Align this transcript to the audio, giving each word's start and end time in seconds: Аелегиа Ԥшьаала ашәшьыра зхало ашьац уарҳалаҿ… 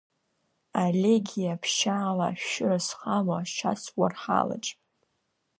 Аелегиа 0.81 1.61
Ԥшьаала 1.61 2.25
ашәшьыра 2.29 2.77
зхало 2.85 3.33
ашьац 3.37 3.81
уарҳалаҿ… 3.99 4.65